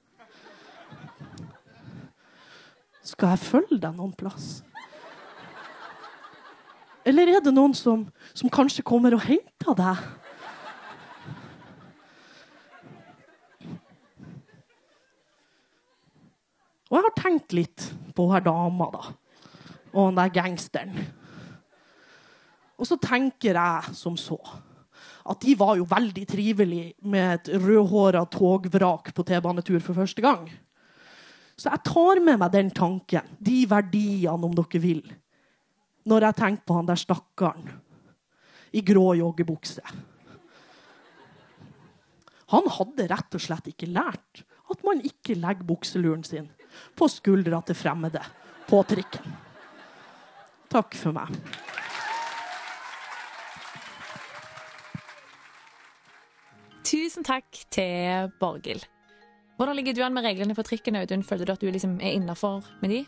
Skal 3.07 3.33
jeg 3.33 3.43
følge 3.47 3.79
deg 3.81 3.97
noen 3.97 4.15
plass? 4.19 4.61
Eller 7.07 7.31
er 7.37 7.43
det 7.43 7.53
noen 7.55 7.75
som, 7.75 8.03
som 8.35 8.51
kanskje 8.51 8.85
kommer 8.87 9.15
og 9.15 9.23
henter 9.23 9.77
deg? 9.79 10.01
Og 16.97 17.03
jeg 17.03 17.11
har 17.11 17.17
tenkt 17.21 17.53
litt 17.53 17.83
på 18.17 18.25
her 18.31 18.41
dama 18.41 18.87
da, 18.89 19.03
og 19.93 20.07
den 20.07 20.17
der 20.17 20.31
gangsteren. 20.33 20.95
Og 22.81 22.89
så 22.89 22.97
tenker 23.01 23.59
jeg 23.59 23.97
som 23.97 24.17
så 24.17 24.39
at 25.27 25.43
de 25.43 25.57
var 25.59 25.75
jo 25.77 25.85
veldig 25.91 26.23
trivelige 26.31 27.11
med 27.11 27.33
et 27.35 27.49
rødhåra 27.61 28.23
togvrak 28.31 29.11
på 29.13 29.25
T-banetur 29.27 29.81
for 29.83 29.99
første 29.99 30.23
gang. 30.25 30.47
Så 31.59 31.69
jeg 31.69 31.85
tar 31.85 32.21
med 32.23 32.41
meg 32.41 32.53
den 32.55 32.71
tanken, 32.71 33.29
de 33.37 33.65
verdiene, 33.69 34.39
om 34.39 34.55
dere 34.57 34.81
vil, 34.81 35.03
når 36.07 36.29
jeg 36.29 36.39
tenker 36.41 36.65
på 36.65 36.79
han 36.79 36.89
der 36.89 37.01
stakkaren 37.01 37.69
i 38.73 38.85
grå 38.87 39.11
joggebukse. 39.19 39.85
Han 42.55 42.71
hadde 42.79 43.11
rett 43.11 43.37
og 43.37 43.43
slett 43.43 43.73
ikke 43.73 43.91
lært 43.91 44.47
at 44.71 44.87
man 44.87 45.03
ikke 45.05 45.37
legger 45.37 45.67
bukseluren 45.67 46.25
sin 46.25 46.47
på 46.97 47.09
skuldra 47.13 47.63
til 47.67 47.79
fremmede 47.79 48.23
på 48.69 48.83
trikken. 48.89 49.37
Takk 50.73 50.97
for 50.99 51.15
meg. 51.17 51.33
Tusen 56.87 57.25
takk 57.27 57.65
til 57.75 58.31
Borghild. 58.41 58.85
Hvordan 59.57 59.77
ligger 59.79 59.97
du 59.97 60.03
an 60.05 60.15
med 60.15 60.27
reglene 60.27 60.55
på 60.55 60.63
trikken, 60.67 60.99
Audun? 61.01 61.25
Føler 61.25 61.49
du 61.49 61.53
at 61.55 61.63
du 61.65 61.71
liksom 61.73 61.97
er 62.05 62.13
innafor 62.19 62.67
med 62.83 62.93
de? 62.93 62.99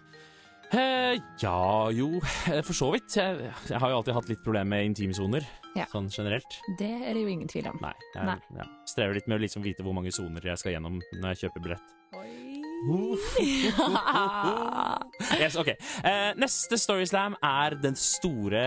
Eh, 0.72 1.16
ja, 1.40 1.88
jo, 1.96 2.08
eh, 2.50 2.60
for 2.64 2.76
så 2.76 2.90
vidt. 2.92 3.14
Jeg, 3.16 3.52
jeg 3.70 3.80
har 3.80 3.92
jo 3.92 4.00
alltid 4.00 4.16
hatt 4.16 4.28
litt 4.32 4.42
problemer 4.44 4.68
med 4.74 4.90
intimsoner, 4.90 5.46
Ja. 5.76 5.86
sånn 5.92 6.08
generelt. 6.12 6.58
Det 6.80 6.88
er 6.90 7.14
det 7.14 7.22
jo 7.22 7.28
ingen 7.32 7.48
tvil 7.48 7.68
om. 7.70 7.78
Nei, 7.84 7.92
jeg 8.14 8.24
Nei. 8.28 8.36
Ja, 8.58 8.66
strever 8.88 9.14
litt 9.16 9.28
med 9.28 9.38
å 9.38 9.44
liksom 9.44 9.64
vite 9.64 9.84
hvor 9.86 9.94
mange 9.96 10.12
soner 10.12 10.44
jeg 10.44 10.58
skal 10.60 10.74
gjennom 10.74 10.98
når 11.20 11.32
jeg 11.36 11.44
kjøper 11.46 11.64
billett. 11.68 11.94
Yes, 15.38 15.56
ok. 15.58 15.68
Eh, 16.04 16.30
neste 16.38 16.78
Storyslam 16.80 17.34
er 17.44 17.74
den 17.82 17.96
store 17.98 18.62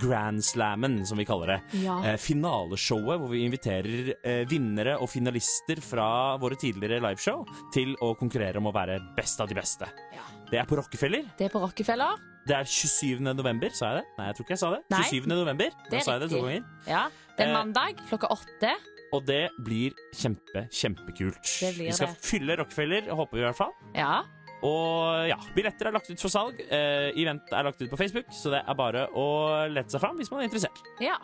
Grand 0.00 0.42
Slammen, 0.44 1.00
som 1.08 1.20
vi 1.20 1.26
kaller 1.28 1.54
det. 1.54 1.58
Ja. 1.84 1.98
Eh, 2.12 2.18
finaleshowet 2.20 3.20
hvor 3.22 3.30
vi 3.32 3.44
inviterer 3.46 4.12
eh, 4.18 4.42
vinnere 4.50 4.96
og 5.02 5.10
finalister 5.12 5.80
fra 5.84 6.08
våre 6.42 6.58
tidligere 6.60 7.02
liveshow 7.04 7.44
til 7.74 7.94
å 8.02 8.12
konkurrere 8.18 8.58
om 8.62 8.68
å 8.70 8.74
være 8.74 8.98
best 9.16 9.40
av 9.42 9.50
de 9.50 9.58
beste. 9.58 9.88
Ja. 10.16 10.26
Det 10.52 10.60
er 10.60 10.68
på 10.68 10.76
Rockefeller. 10.80 11.24
Det 11.38 11.46
er 11.48 11.52
på 11.54 11.62
Rockefeller. 11.62 12.18
Det 12.42 12.56
er 12.58 12.66
27. 12.66 13.20
november, 13.38 13.70
sa 13.70 13.92
jeg 13.92 14.00
det? 14.02 14.06
Nei, 14.18 14.24
jeg 14.26 14.34
tror 14.36 14.44
ikke 14.48 14.54
jeg 14.56 14.62
sa 14.64 14.70
det. 14.74 14.80
Nei. 14.90 15.02
27. 15.06 15.28
november. 15.30 15.76
Det 15.88 16.00
er 16.00 16.02
sa 16.04 16.16
jeg 16.16 16.24
det 16.24 16.30
to 16.34 16.40
ganger. 16.42 16.64
Ja. 16.90 17.04
Det 17.32 17.46
er 17.46 17.48
Eh, 17.48 17.54
mandag 17.54 18.00
klokka 18.10 18.28
åtte. 18.34 18.72
Og 19.12 19.24
det 19.28 19.50
blir 19.60 19.92
kjempe, 20.16 20.66
kjempekult. 20.72 21.42
Blir 21.44 21.88
vi 21.88 21.92
skal 21.92 22.14
det. 22.14 22.22
fylle 22.24 22.56
Rockefeller, 22.62 23.10
håper 23.12 23.36
vi 23.38 23.42
i 23.42 23.46
hvert 23.48 23.58
fall. 23.58 23.74
Ja. 23.96 24.22
Og 24.62 25.26
ja, 25.28 25.36
billetter 25.56 25.90
er 25.90 25.96
lagt 25.96 26.08
ut 26.08 26.22
for 26.22 26.30
salg. 26.32 26.60
Eh, 26.70 27.10
event 27.18 27.50
er 27.52 27.66
lagt 27.66 27.82
ut 27.82 27.90
på 27.90 27.98
Facebook, 27.98 28.28
så 28.32 28.52
det 28.54 28.62
er 28.62 28.78
bare 28.78 29.08
å 29.18 29.26
lete 29.72 29.90
seg 29.92 30.04
fram 30.04 30.16
hvis 30.20 30.30
man 30.32 30.44
er 30.44 30.50
interessert. 30.50 30.84
ja. 31.02 31.18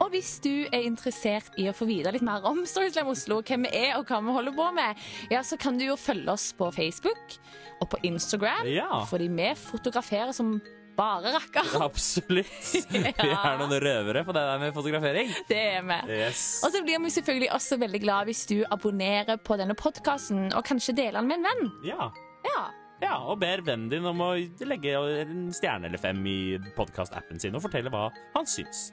Og 0.00 0.14
hvis 0.14 0.38
du 0.40 0.64
er 0.72 0.86
interessert 0.88 1.52
i 1.60 1.66
å 1.68 1.74
få 1.76 1.84
vite 1.84 2.08
litt 2.14 2.22
mer 2.24 2.40
om 2.48 2.62
Storyslam 2.64 3.10
Oslo, 3.12 3.42
hvem 3.44 3.66
vi 3.66 3.82
er 3.82 3.98
og 3.98 4.08
hva 4.08 4.22
vi 4.24 4.32
holder 4.32 4.54
på 4.56 4.68
med, 4.72 5.02
ja, 5.28 5.42
så 5.44 5.58
kan 5.60 5.76
du 5.76 5.84
jo 5.84 5.96
følge 6.00 6.32
oss 6.32 6.46
på 6.56 6.70
Facebook 6.72 7.34
og 7.82 7.90
på 7.92 8.00
Instagram. 8.08 8.64
Ja, 8.72 9.02
Fordi 9.10 9.28
vi 9.28 9.50
fotograferer 9.60 10.32
som 10.32 10.54
bare 11.00 11.32
rakker. 11.36 11.70
absolutt. 11.88 12.72
Vi 12.92 13.30
er 13.30 13.60
noen 13.60 13.76
røvere 13.84 14.24
på 14.26 14.34
det 14.36 14.44
der 14.50 14.60
med 14.62 14.74
fotografering. 14.76 15.32
Det 15.48 15.60
er 15.78 15.86
vi. 15.86 15.98
Yes. 16.20 16.44
Og 16.66 16.74
så 16.74 16.82
blir 16.84 17.00
vi 17.02 17.12
selvfølgelig 17.14 17.50
også 17.56 17.78
veldig 17.80 18.02
glad 18.02 18.28
hvis 18.30 18.44
du 18.50 18.58
abonnerer 18.68 19.40
på 19.42 19.56
denne 19.60 19.76
podkasten, 19.78 20.50
og 20.56 20.64
kanskje 20.66 20.96
deler 20.98 21.20
den 21.20 21.30
med 21.30 21.40
en 21.40 21.48
venn. 21.48 21.72
Ja. 21.86 22.10
Ja. 22.46 22.62
ja, 23.02 23.14
og 23.28 23.40
ber 23.42 23.64
vennen 23.66 23.90
din 23.92 24.06
om 24.08 24.22
å 24.24 24.32
legge 24.68 24.96
en 25.24 25.50
stjerne 25.56 25.90
eller 25.90 26.00
fem 26.00 26.20
i 26.28 26.40
podkast-appen 26.76 27.40
sin 27.42 27.56
og 27.56 27.64
fortelle 27.66 27.92
hva 27.92 28.08
han 28.36 28.48
syns. 28.48 28.90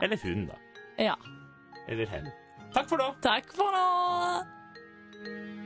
Eller 0.00 0.20
hun, 0.24 0.46
da. 0.50 0.60
Ja. 1.00 1.16
Eller 1.88 2.10
hen. 2.12 2.30
Takk 2.74 2.90
for 2.90 3.00
nå. 3.00 3.12
Takk 3.24 3.50
for 3.56 3.74
nå. 3.74 5.59